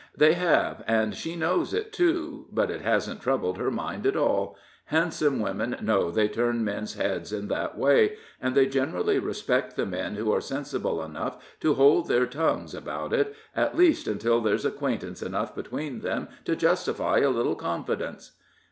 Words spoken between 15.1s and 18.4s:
enough between them to justify a little confidence."